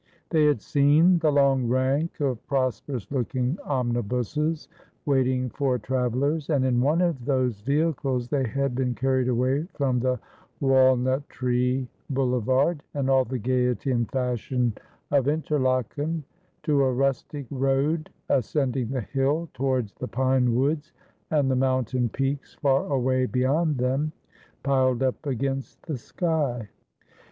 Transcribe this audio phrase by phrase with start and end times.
[0.31, 4.67] They had seen the long rank of prosperous looking omnibuses
[5.05, 9.67] waiting for tra vellers, and in one of those vehicles they had been carried away
[9.75, 10.19] from the
[10.59, 14.73] walnut tree boulevard, and all the gaiety and fashion
[15.11, 16.23] of Interlaken,
[16.63, 20.93] to a rustic road ascending the hill towards the pine woods,
[21.29, 24.13] and the mountain peaks far away beyond them,
[24.63, 26.69] piled up against the sky.